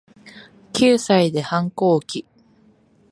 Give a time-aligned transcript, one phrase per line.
[0.73, 2.25] 九歳で反抗期